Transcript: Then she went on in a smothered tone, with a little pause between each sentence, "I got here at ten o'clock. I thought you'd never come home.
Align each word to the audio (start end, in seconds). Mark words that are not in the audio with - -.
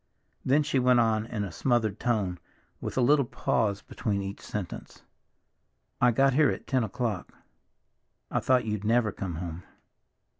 Then 0.43 0.63
she 0.63 0.79
went 0.79 0.99
on 0.99 1.27
in 1.27 1.43
a 1.43 1.51
smothered 1.51 1.99
tone, 1.99 2.39
with 2.79 2.97
a 2.97 3.01
little 3.01 3.23
pause 3.23 3.83
between 3.83 4.23
each 4.23 4.41
sentence, 4.41 5.03
"I 6.01 6.09
got 6.09 6.33
here 6.33 6.49
at 6.49 6.65
ten 6.65 6.83
o'clock. 6.83 7.31
I 8.31 8.39
thought 8.39 8.65
you'd 8.65 8.83
never 8.83 9.11
come 9.11 9.35
home. 9.35 9.61